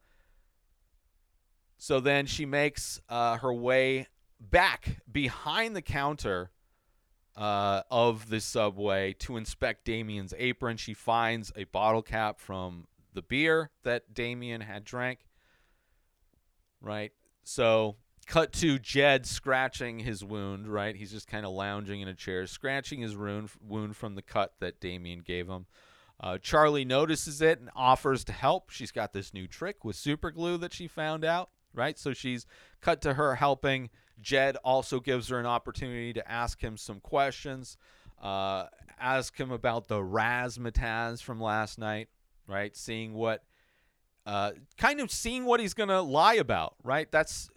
[1.78, 4.06] So then she makes uh, her way
[4.38, 6.50] back behind the counter
[7.36, 10.76] uh, of the subway to inspect Damien's apron.
[10.76, 15.20] She finds a bottle cap from the beer that Damien had drank.
[16.80, 17.12] Right.
[17.44, 20.68] So cut to Jed scratching his wound.
[20.68, 20.94] Right.
[20.94, 24.54] He's just kind of lounging in a chair, scratching his wound wound from the cut
[24.60, 25.66] that Damien gave him.
[26.22, 28.70] Uh, Charlie notices it and offers to help.
[28.70, 31.98] She's got this new trick with super glue that she found out, right?
[31.98, 32.46] So she's
[32.82, 33.88] cut to her helping.
[34.20, 37.78] Jed also gives her an opportunity to ask him some questions,
[38.20, 38.66] uh,
[39.00, 42.08] ask him about the razzmatazz from last night,
[42.46, 42.76] right?
[42.76, 43.42] Seeing what,
[44.26, 47.10] uh, kind of seeing what he's gonna lie about, right?
[47.10, 47.48] That's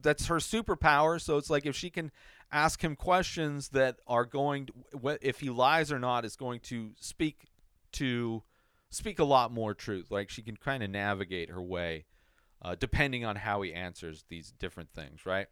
[0.00, 1.20] that's her superpower.
[1.20, 2.10] So it's like if she can
[2.50, 6.92] ask him questions that are going, to, if he lies or not, is going to
[6.98, 7.51] speak
[7.92, 8.42] to
[8.90, 10.10] speak a lot more truth.
[10.10, 12.04] Like she can kind of navigate her way,
[12.60, 15.46] uh, depending on how he answers these different things, right?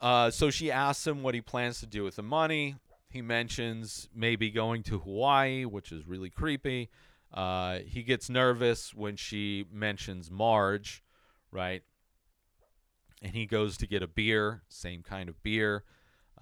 [0.00, 2.76] Uh, so she asks him what he plans to do with the money.
[3.08, 6.90] He mentions maybe going to Hawaii, which is really creepy.
[7.32, 11.04] Uh, he gets nervous when she mentions Marge,
[11.50, 11.82] right?
[13.22, 15.84] And he goes to get a beer, same kind of beer.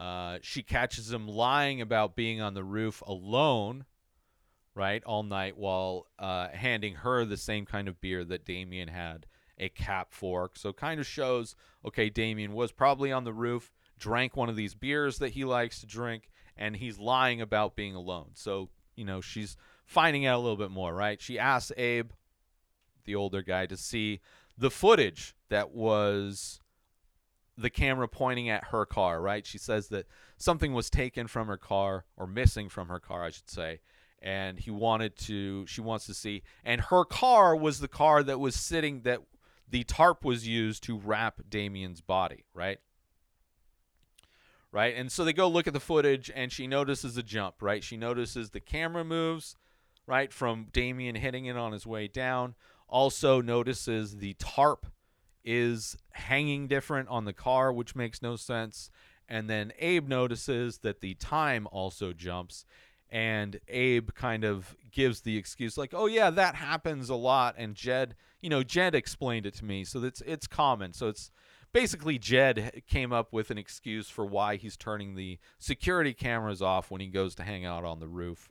[0.00, 3.84] Uh, she catches him lying about being on the roof alone,
[4.74, 9.26] right, all night while uh, handing her the same kind of beer that Damien had
[9.58, 10.56] a cap fork.
[10.56, 14.74] So kind of shows, okay, Damien was probably on the roof, drank one of these
[14.74, 18.30] beers that he likes to drink, and he's lying about being alone.
[18.32, 21.20] So, you know, she's finding out a little bit more, right?
[21.20, 22.12] She asks Abe,
[23.04, 24.20] the older guy, to see
[24.56, 26.58] the footage that was
[27.56, 29.46] the camera pointing at her car, right?
[29.46, 33.30] She says that something was taken from her car or missing from her car, I
[33.30, 33.80] should say.
[34.22, 36.42] And he wanted to, she wants to see.
[36.64, 39.20] And her car was the car that was sitting, that
[39.68, 42.78] the tarp was used to wrap Damien's body, right?
[44.72, 44.94] Right?
[44.96, 47.82] And so they go look at the footage and she notices a jump, right?
[47.82, 49.56] She notices the camera moves,
[50.06, 52.54] right, from Damien hitting it on his way down.
[52.88, 54.86] Also notices the tarp
[55.44, 58.90] is hanging different on the car, which makes no sense.
[59.28, 62.64] And then Abe notices that the time also jumps.
[63.10, 67.74] And Abe kind of gives the excuse, like, "Oh yeah, that happens a lot." And
[67.74, 70.92] Jed, you know, Jed explained it to me, so it's it's common.
[70.92, 71.32] So it's
[71.72, 76.90] basically Jed came up with an excuse for why he's turning the security cameras off
[76.90, 78.48] when he goes to hang out on the roof,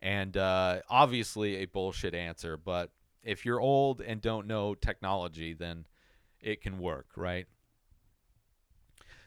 [0.00, 2.56] and uh, obviously a bullshit answer.
[2.56, 2.90] But
[3.22, 5.86] if you're old and don't know technology, then
[6.40, 7.46] it can work, right?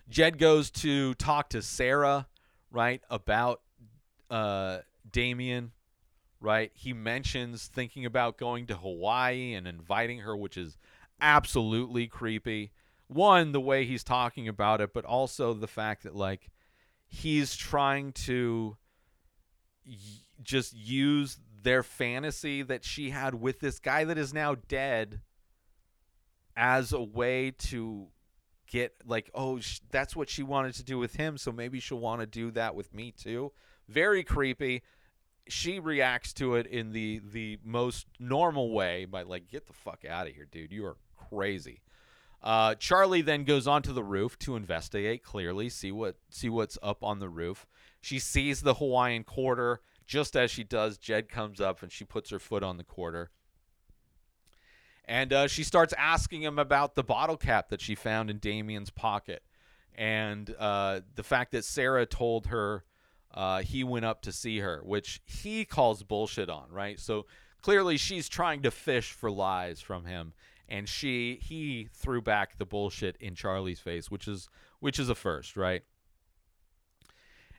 [0.09, 2.27] Jed goes to talk to Sarah,
[2.71, 3.61] right, about
[4.29, 5.71] uh, Damien,
[6.39, 6.71] right?
[6.73, 10.77] He mentions thinking about going to Hawaii and inviting her, which is
[11.21, 12.71] absolutely creepy.
[13.07, 16.49] One, the way he's talking about it, but also the fact that, like,
[17.07, 18.75] he's trying to
[19.85, 19.95] y-
[20.41, 25.21] just use their fantasy that she had with this guy that is now dead
[26.55, 28.07] as a way to
[28.67, 31.99] get like oh sh- that's what she wanted to do with him so maybe she'll
[31.99, 33.51] want to do that with me too.
[33.87, 34.81] Very creepy.
[35.47, 40.03] She reacts to it in the the most normal way by like get the fuck
[40.09, 40.71] out of here dude.
[40.71, 40.97] You are
[41.29, 41.81] crazy.
[42.41, 47.03] Uh, charlie then goes onto the roof to investigate clearly see what see what's up
[47.03, 47.65] on the roof.
[48.01, 49.79] She sees the hawaiian quarter.
[50.05, 53.29] Just as she does jed comes up and she puts her foot on the quarter
[55.05, 58.89] and uh, she starts asking him about the bottle cap that she found in Damien's
[58.89, 59.43] pocket.
[59.95, 62.83] And uh, the fact that Sarah told her
[63.33, 66.99] uh, he went up to see her, which he calls bullshit on, right?
[66.99, 67.25] So
[67.61, 70.33] clearly she's trying to fish for lies from him.
[70.69, 74.47] And she he threw back the bullshit in Charlie's face, which is
[74.79, 75.83] which is a first, right?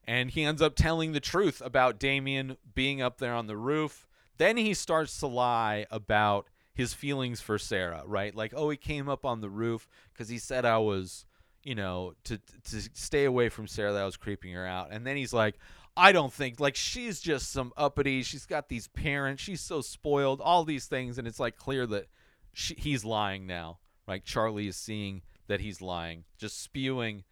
[0.06, 4.06] And he ends up telling the truth about Damien being up there on the roof.
[4.38, 8.34] Then he starts to lie about his feelings for Sarah, right?
[8.34, 11.24] Like, oh, he came up on the roof because he said I was,
[11.62, 14.88] you know, to to stay away from Sarah that I was creeping her out.
[14.90, 15.56] And then he's like,
[15.96, 18.22] I don't think like she's just some uppity.
[18.22, 19.42] She's got these parents.
[19.42, 20.40] She's so spoiled.
[20.40, 22.08] All these things, and it's like clear that
[22.52, 23.78] she, he's lying now.
[24.06, 24.24] Right?
[24.24, 27.24] Charlie is seeing that he's lying, just spewing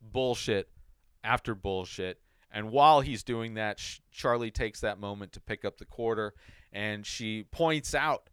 [0.00, 0.68] bullshit
[1.24, 2.20] after bullshit.
[2.52, 6.34] And while he's doing that, Charlie takes that moment to pick up the quarter,
[6.72, 8.29] and she points out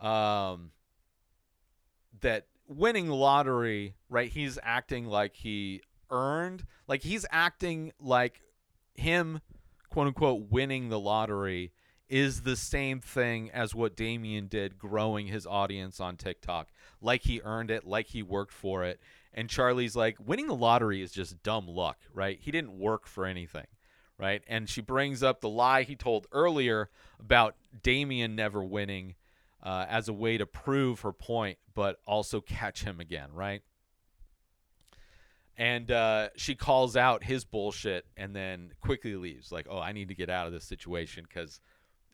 [0.00, 0.72] um,
[2.20, 4.30] that winning lottery, right?
[4.30, 8.40] He's acting like he earned, like he's acting like
[8.94, 9.40] him,
[9.90, 11.72] quote unquote, winning the lottery
[12.08, 16.68] is the same thing as what Damien did growing his audience on TikTok.
[17.00, 19.00] Like he earned it, like he worked for it.
[19.34, 22.38] And Charlie's like, winning the lottery is just dumb luck, right?
[22.40, 23.66] He didn't work for anything,
[24.18, 24.42] right?
[24.46, 29.14] And she brings up the lie he told earlier about Damien never winning
[29.66, 33.62] uh, as a way to prove her point, but also catch him again, right?
[35.56, 39.50] And uh, she calls out his bullshit and then quickly leaves.
[39.50, 41.60] Like, oh, I need to get out of this situation because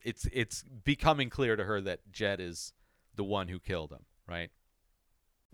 [0.00, 2.72] it's it's becoming clear to her that Jed is
[3.16, 4.50] the one who killed him, right?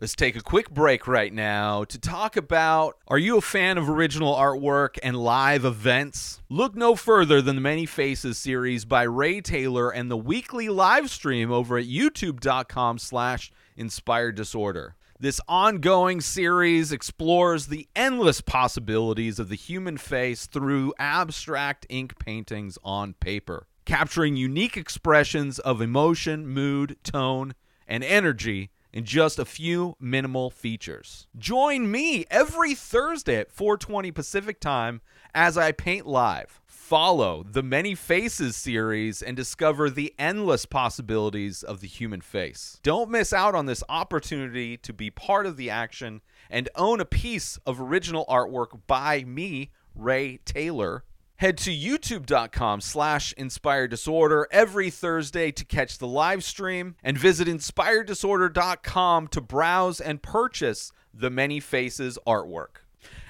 [0.01, 3.91] Let's take a quick break right now to talk about Are you a fan of
[3.91, 6.41] original artwork and live events?
[6.49, 11.11] Look no further than the Many Faces series by Ray Taylor and the weekly live
[11.11, 14.95] stream over at youtube.com slash inspired disorder.
[15.19, 22.79] This ongoing series explores the endless possibilities of the human face through abstract ink paintings
[22.85, 27.55] on paper, capturing unique expressions of emotion, mood, tone,
[27.89, 31.27] and energy in just a few minimal features.
[31.37, 35.01] Join me every Thursday at 4:20 Pacific Time
[35.35, 36.61] as I paint live.
[36.67, 42.81] Follow the Many Faces series and discover the endless possibilities of the human face.
[42.83, 47.05] Don't miss out on this opportunity to be part of the action and own a
[47.05, 51.05] piece of original artwork by me, Ray Taylor.
[51.39, 57.47] Head to youtube.com slash inspired disorder every Thursday to catch the live stream and visit
[57.47, 62.79] inspireddisorder.com to browse and purchase the Many Faces artwork.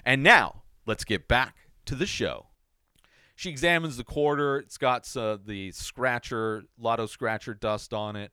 [0.06, 2.46] And now, let's get back to the show.
[3.36, 4.56] She examines the quarter.
[4.56, 8.32] It's got uh, the scratcher, lotto scratcher dust on it.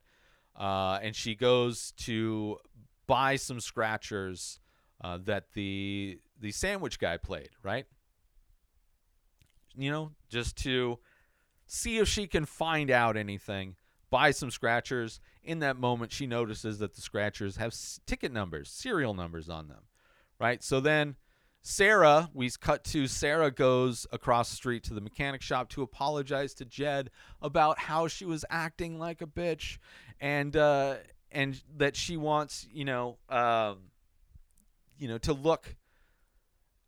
[0.57, 2.59] Uh, and she goes to
[3.07, 4.61] buy some scratchers
[5.03, 7.87] uh, that the the sandwich guy played, right?
[9.77, 10.99] You know, just to
[11.67, 13.75] see if she can find out anything.
[14.09, 15.19] Buy some scratchers.
[15.43, 19.83] In that moment, she notices that the scratchers have ticket numbers, serial numbers on them,
[20.39, 20.63] right?
[20.63, 21.15] So then
[21.67, 26.53] Sarah, we cut to Sarah goes across the street to the mechanic shop to apologize
[26.55, 27.09] to Jed
[27.41, 29.79] about how she was acting like a bitch,
[30.21, 30.97] and uh,
[31.31, 33.79] and that she wants you know um,
[34.99, 35.75] you know to look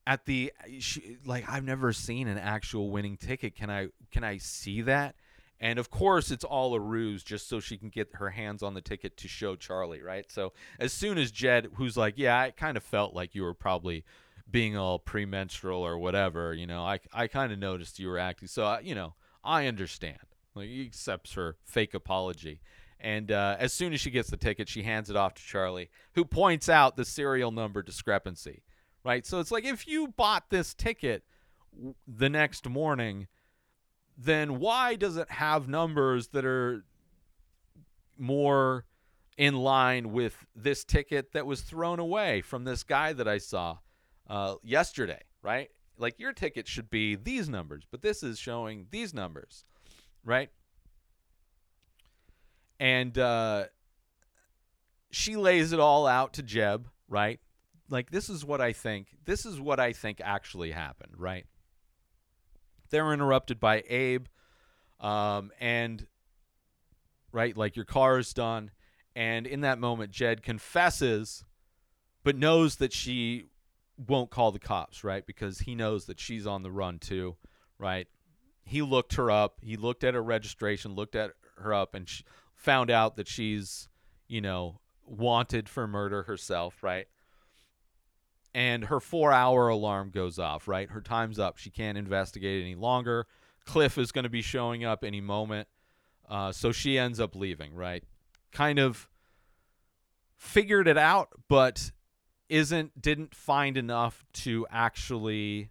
[0.07, 3.55] at the she, like I've never seen an actual winning ticket.
[3.55, 5.15] Can I can I see that?
[5.59, 8.73] And of course, it's all a ruse just so she can get her hands on
[8.73, 10.31] the ticket to show Charlie, right?
[10.31, 13.55] So as soon as Jed, who's like, yeah, I kind of felt like you were
[13.55, 14.05] probably
[14.49, 18.47] being all premenstrual or whatever, you know, I, I kind of noticed you were acting.
[18.47, 20.19] So, I, you know, I understand.
[20.55, 22.61] Like, he accepts her fake apology.
[22.99, 25.89] And uh, as soon as she gets the ticket, she hands it off to Charlie,
[26.13, 28.63] who points out the serial number discrepancy,
[29.03, 29.25] right?
[29.25, 31.23] So it's like if you bought this ticket
[32.07, 33.27] the next morning,
[34.17, 36.83] then why does it have numbers that are
[38.17, 38.85] more
[39.37, 43.77] in line with this ticket that was thrown away from this guy that I saw
[44.27, 45.69] uh, yesterday, right?
[45.97, 49.65] Like your ticket should be these numbers, but this is showing these numbers,
[50.25, 50.49] right?
[52.79, 53.65] And uh,
[55.11, 57.39] she lays it all out to Jed, right?
[57.89, 59.07] Like this is what I think.
[59.25, 61.45] This is what I think actually happened, right?
[62.89, 64.27] They're interrupted by Abe,
[64.99, 66.07] um, and
[67.31, 68.71] right, like your car is done,
[69.15, 71.43] and in that moment, Jed confesses,
[72.23, 73.45] but knows that she
[73.97, 75.25] won't call the cops, right?
[75.25, 77.35] Because he knows that she's on the run too,
[77.77, 78.07] right?
[78.63, 79.59] He looked her up.
[79.61, 82.09] He looked at her registration, looked at her up, and
[82.55, 83.87] found out that she's,
[84.27, 87.07] you know, wanted for murder herself, right?
[88.57, 90.89] And her four hour alarm goes off, right?
[90.89, 91.57] Her time's up.
[91.57, 93.27] She can't investigate any longer.
[93.65, 95.67] Cliff is going to be showing up any moment.
[96.27, 98.03] Uh, so she ends up leaving, right?
[98.51, 99.07] Kind of
[100.35, 101.91] figured it out, but
[102.49, 105.69] isn't didn't find enough to actually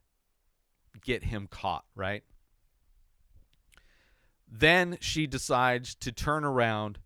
[1.02, 2.22] get him caught, right?
[4.48, 7.00] Then she decides to turn around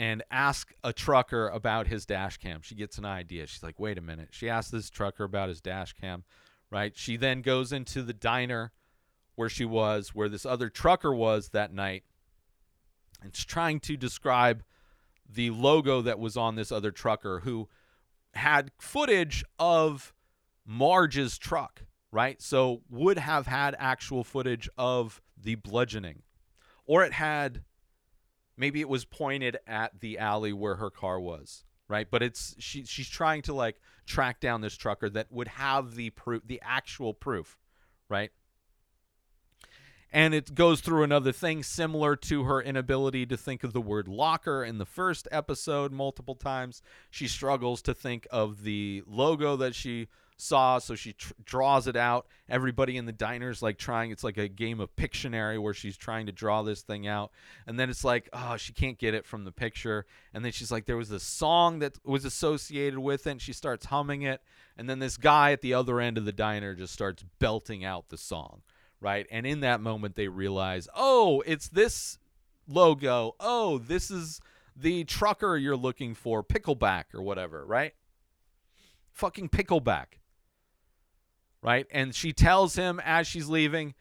[0.00, 2.62] and ask a trucker about his dash cam.
[2.62, 3.46] She gets an idea.
[3.46, 6.24] She's like, "Wait a minute." She asks this trucker about his dash cam,
[6.70, 6.96] right?
[6.96, 8.72] She then goes into the diner
[9.34, 12.04] where she was, where this other trucker was that night.
[13.22, 14.64] And she's trying to describe
[15.28, 17.68] the logo that was on this other trucker who
[18.32, 20.14] had footage of
[20.64, 22.40] Marge's truck, right?
[22.40, 26.22] So would have had actual footage of the bludgeoning.
[26.86, 27.64] Or it had
[28.60, 32.06] maybe it was pointed at the alley where her car was, right?
[32.08, 36.10] But it's she she's trying to like track down this trucker that would have the
[36.10, 37.58] proof the actual proof,
[38.08, 38.30] right?
[40.12, 44.08] And it goes through another thing similar to her inability to think of the word
[44.08, 46.82] locker in the first episode multiple times.
[47.10, 50.08] She struggles to think of the logo that she
[50.40, 52.26] saw, so she tr- draws it out.
[52.48, 56.26] Everybody in the diner's like trying, it's like a game of Pictionary where she's trying
[56.26, 57.30] to draw this thing out.
[57.66, 60.06] And then it's like, oh, she can't get it from the picture.
[60.34, 63.52] And then she's like, there was a song that was associated with it, and she
[63.52, 64.42] starts humming it.
[64.76, 68.08] And then this guy at the other end of the diner just starts belting out
[68.08, 68.62] the song
[69.00, 69.26] right?
[69.30, 72.18] And in that moment, they realize, oh, it's this
[72.68, 73.34] logo.
[73.40, 74.40] Oh, this is
[74.76, 77.94] the trucker you're looking for, Pickleback or whatever, right?
[79.12, 80.19] Fucking Pickleback,
[81.62, 81.86] right?
[81.90, 83.94] And she tells him as she's leaving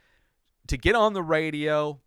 [0.67, 1.99] to get on the radio,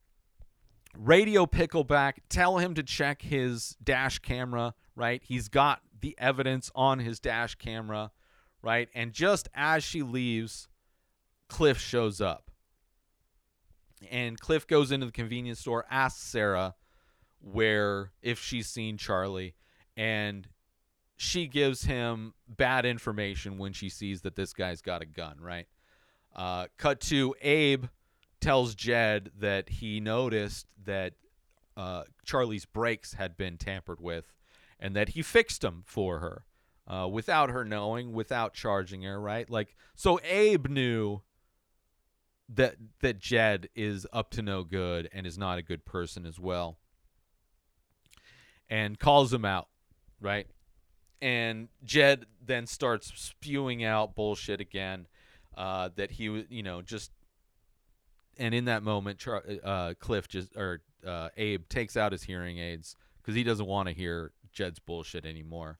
[0.97, 5.23] radio Pickleback, tell him to check his dash camera, right?
[5.25, 8.11] He's got the evidence on his dash camera,
[8.63, 8.89] right?
[8.95, 10.69] And just as she leaves,
[11.49, 12.51] Cliff shows up
[14.11, 16.75] and Cliff goes into the convenience store, asks Sarah
[17.41, 19.55] where if she's seen Charlie,
[19.97, 20.49] and
[21.23, 25.69] she gives him bad information when she sees that this guy's got a gun, right?
[26.35, 27.85] Uh, cut to Abe
[28.41, 31.13] tells Jed that he noticed that
[31.77, 34.33] uh, Charlie's brakes had been tampered with
[34.81, 36.45] and that he fixed them for her
[36.89, 39.49] uh, without her knowing, without charging her, right?
[39.49, 41.23] Like, so Abe knew
[42.49, 46.41] that that Jed is up to no good and is not a good person as
[46.41, 46.79] well,
[48.69, 49.69] and calls him out,
[50.21, 50.49] right?
[51.23, 55.07] And Jed then starts spewing out bullshit again
[55.57, 57.11] uh, that he you know, just.
[58.39, 59.25] And in that moment,
[59.63, 63.89] uh, Cliff just or uh, Abe takes out his hearing aids because he doesn't want
[63.89, 65.79] to hear Jed's bullshit anymore.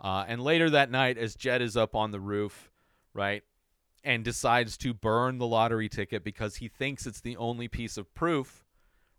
[0.00, 2.70] Uh, and later that night, as Jed is up on the roof,
[3.14, 3.44] right,
[4.04, 8.12] and decides to burn the lottery ticket because he thinks it's the only piece of
[8.14, 8.64] proof,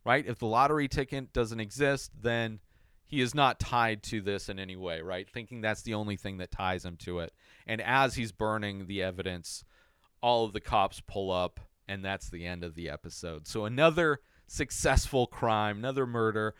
[0.05, 0.26] right?
[0.28, 2.59] If the lottery ticket doesn't exist, then
[3.14, 5.30] he is not tied to this in any way, right?
[5.30, 7.32] Thinking that's the only thing that ties him to it.
[7.68, 9.64] And as he's burning the evidence,
[10.20, 13.47] all of the cops pull up, and that's the end of the episode.
[13.47, 16.55] So another successful crime, another murder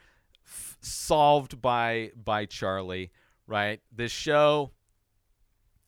[0.46, 3.12] f- solved by by Charlie,
[3.48, 3.80] right?
[3.92, 4.74] This show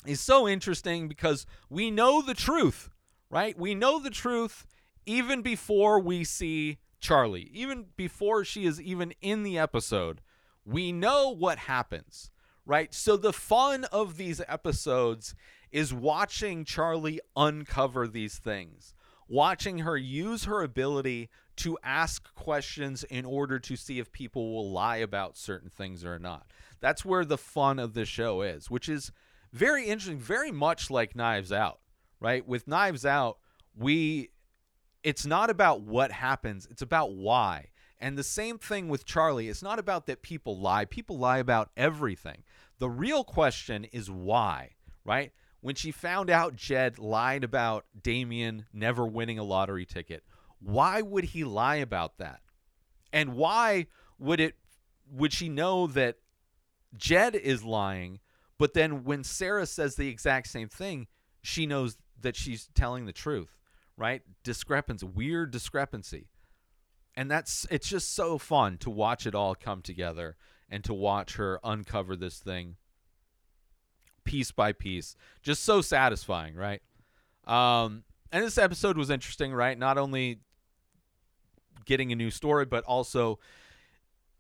[0.03, 2.89] is so interesting because we know the truth,
[3.30, 3.55] right?
[3.55, 4.66] We know the truth
[5.05, 10.22] even before we see Charlie, even before she is even in the episode.
[10.66, 12.32] We know what happens,
[12.66, 12.93] right?
[12.93, 15.36] So the fun of these episodes
[15.72, 18.95] is watching Charlie uncover these things,
[19.28, 24.72] watching her use her ability to ask questions in order to see if people will
[24.72, 26.47] lie about certain things or not.
[26.80, 29.11] That's where the fun of the show is, which is
[29.53, 31.80] very interesting, very much like Knives Out,
[32.20, 32.45] right?
[32.45, 33.38] With Knives Out,
[33.76, 34.30] we
[35.03, 37.68] it's not about what happens, it's about why.
[37.99, 39.49] And the same thing with Charlie.
[39.49, 40.85] It's not about that people lie.
[40.85, 42.43] People lie about everything.
[42.79, 44.71] The real question is why,
[45.05, 45.31] right?
[45.61, 50.23] When she found out Jed lied about Damien never winning a lottery ticket,
[50.59, 52.41] why would he lie about that?
[53.13, 53.87] And why
[54.19, 54.55] would it
[55.11, 56.17] would she know that
[56.97, 58.19] Jed is lying,
[58.57, 61.07] but then when Sarah says the exact same thing,
[61.41, 63.57] she knows that she's telling the truth,
[63.97, 64.21] right?
[64.43, 66.27] Discrepancy, weird discrepancy.
[67.18, 70.36] And that's it's just so fun to watch it all come together
[70.70, 72.76] and to watch her uncover this thing
[74.24, 75.16] piece by piece.
[75.41, 76.82] Just so satisfying, right?
[77.47, 79.78] Um and this episode was interesting, right?
[79.78, 80.39] Not only
[81.86, 83.39] getting a new story, but also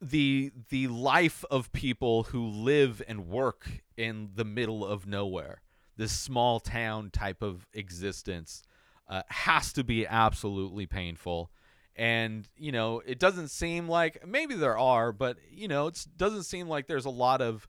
[0.01, 5.61] the the life of people who live and work in the middle of nowhere.
[5.97, 8.63] This small town type of existence
[9.07, 11.51] uh, has to be absolutely painful.
[11.95, 16.43] And you know, it doesn't seem like maybe there are, but you know, it doesn't
[16.43, 17.67] seem like there's a lot of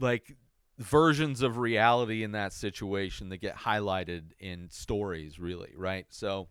[0.00, 0.36] like
[0.78, 6.06] versions of reality in that situation that get highlighted in stories really right?
[6.10, 6.48] So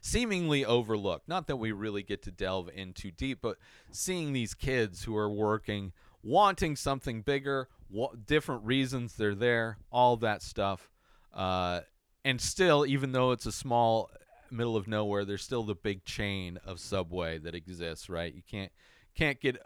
[0.00, 1.26] seemingly overlooked.
[1.26, 3.56] Not that we really get to delve in too deep but
[3.90, 5.92] seeing these kids who are working
[6.22, 10.90] wanting something bigger wa- different reasons they're there all that stuff
[11.32, 11.80] uh,
[12.26, 14.10] and still even though it's a small
[14.50, 18.70] middle of nowhere there's still the big chain of subway that exists right you can't
[19.14, 19.56] can't get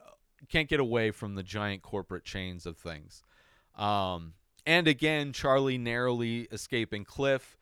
[0.49, 3.23] can't get away from the giant corporate chains of things.
[3.77, 4.35] Um,
[4.67, 7.59] and again, Charlie narrowly escaping Cliff.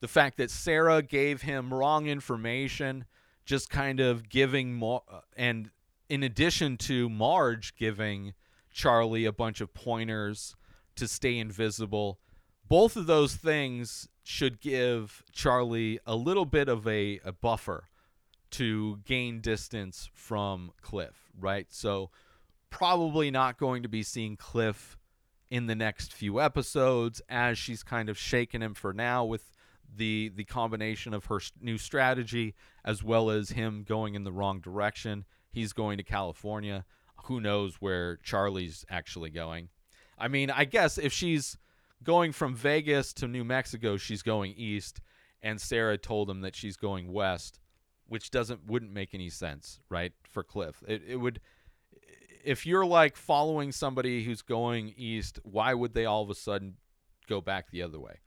[0.00, 3.04] The fact that Sarah gave him wrong information,
[3.44, 5.02] just kind of giving more,
[5.36, 5.70] and
[6.08, 8.34] in addition to Marge giving
[8.72, 10.56] Charlie a bunch of pointers
[10.96, 12.18] to stay invisible,
[12.68, 17.88] both of those things should give Charlie a little bit of a, a buffer
[18.52, 21.66] to gain distance from Cliff, right?
[21.70, 22.10] So
[22.70, 24.96] probably not going to be seeing Cliff
[25.50, 29.50] in the next few episodes as she's kind of shaken him for now with
[29.94, 34.60] the the combination of her new strategy as well as him going in the wrong
[34.60, 35.24] direction.
[35.50, 36.86] He's going to California.
[37.24, 39.68] Who knows where Charlie's actually going?
[40.18, 41.58] I mean, I guess if she's
[42.02, 45.00] going from Vegas to New Mexico, she's going east
[45.42, 47.58] and Sarah told him that she's going west,
[48.06, 50.12] which doesn't wouldn't make any sense, right?
[50.22, 50.82] For Cliff.
[50.86, 51.40] It it would
[52.44, 56.76] if you're like following somebody who's going east, why would they all of a sudden
[57.28, 58.20] go back the other way?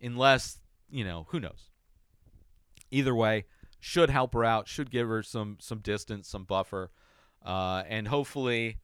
[0.00, 0.58] Unless,
[0.90, 1.70] you know, who knows.
[2.90, 3.46] Either way,
[3.80, 6.90] should help her out, should give her some some distance, some buffer,
[7.44, 8.78] uh, and hopefully,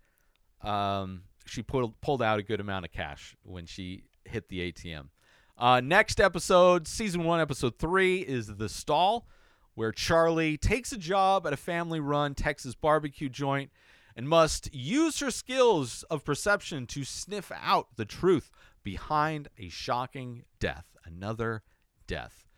[0.63, 5.09] um, she pulled pulled out a good amount of cash when she hit the ATM.
[5.57, 9.27] Uh, next episode, season one, episode three, is the stall,
[9.75, 13.71] where Charlie takes a job at a family-run Texas barbecue joint
[14.15, 18.51] and must use her skills of perception to sniff out the truth
[18.83, 20.85] behind a shocking death.
[21.05, 21.63] Another
[22.07, 22.49] death.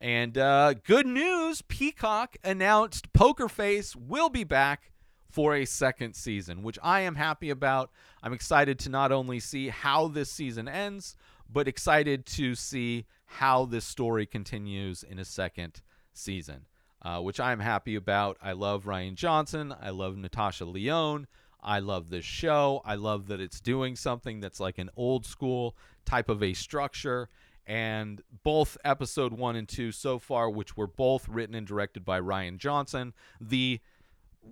[0.00, 4.92] And uh, good news Peacock announced Poker Face will be back
[5.36, 7.90] for a second season, which I am happy about.
[8.22, 11.14] I'm excited to not only see how this season ends,
[11.52, 15.82] but excited to see how this story continues in a second
[16.14, 16.64] season,
[17.02, 18.38] uh, which I'm happy about.
[18.42, 19.74] I love Rian Johnson.
[19.78, 21.26] I love Natasha Lyonne.
[21.62, 22.80] I love this show.
[22.86, 25.76] I love that it's doing something that's like an old school
[26.06, 27.28] type of a structure
[27.66, 32.20] and both episode one and two so far, which were both written and directed by
[32.20, 33.80] Rian Johnson, the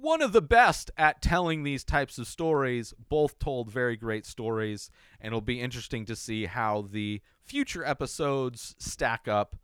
[0.00, 4.90] one of the best at telling these types of stories, both told very great stories,
[5.20, 9.56] and it'll be interesting to see how the future episodes stack up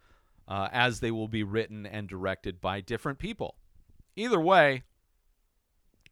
[0.47, 3.57] uh, as they will be written and directed by different people.
[4.16, 4.83] Either way,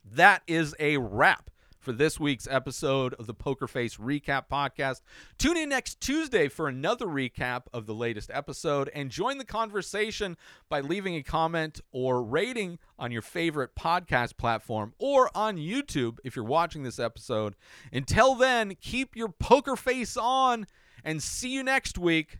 [0.04, 5.02] that is a wrap for this week's episode of the Poker Face Recap Podcast.
[5.38, 10.36] Tune in next Tuesday for another recap of the latest episode and join the conversation
[10.68, 16.34] by leaving a comment or rating on your favorite podcast platform or on YouTube if
[16.36, 17.54] you're watching this episode.
[17.92, 20.66] Until then, keep your poker face on
[21.04, 22.38] and see you next week.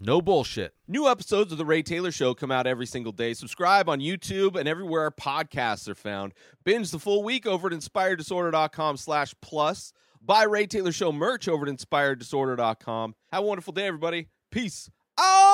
[0.00, 0.74] No bullshit.
[0.88, 3.32] New episodes of The Ray Taylor Show come out every single day.
[3.32, 6.34] Subscribe on YouTube and everywhere our podcasts are found.
[6.64, 9.92] Binge the full week over at inspireddisorder.com slash plus.
[10.20, 13.14] Buy Ray Taylor Show merch over at inspireddisorder.com.
[13.30, 14.28] Have a wonderful day, everybody.
[14.50, 15.53] Peace out!